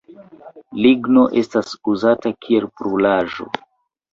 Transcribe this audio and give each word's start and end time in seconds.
Ligno 0.85 1.25
estas 1.41 1.75
uzata 1.93 2.33
kiel 2.47 2.67
brulaĵo. 2.81 3.51